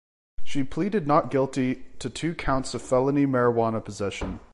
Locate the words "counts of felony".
2.33-3.27